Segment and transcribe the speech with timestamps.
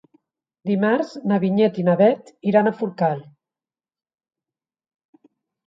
[0.69, 3.23] Dimarts na Vinyet i na Bet iran a Forcall.